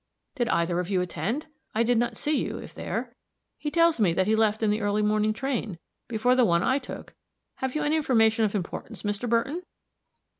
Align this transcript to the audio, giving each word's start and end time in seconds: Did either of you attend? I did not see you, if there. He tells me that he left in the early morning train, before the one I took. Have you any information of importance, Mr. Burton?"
Did 0.33 0.49
either 0.49 0.79
of 0.79 0.89
you 0.89 0.99
attend? 1.01 1.45
I 1.75 1.83
did 1.83 1.99
not 1.99 2.17
see 2.17 2.35
you, 2.35 2.57
if 2.57 2.73
there. 2.73 3.13
He 3.59 3.69
tells 3.69 3.99
me 3.99 4.13
that 4.13 4.25
he 4.25 4.35
left 4.35 4.63
in 4.63 4.71
the 4.71 4.81
early 4.81 5.03
morning 5.03 5.31
train, 5.31 5.77
before 6.07 6.33
the 6.33 6.43
one 6.43 6.63
I 6.63 6.79
took. 6.79 7.13
Have 7.57 7.75
you 7.75 7.83
any 7.83 7.97
information 7.97 8.43
of 8.43 8.55
importance, 8.55 9.03
Mr. 9.03 9.29
Burton?" 9.29 9.61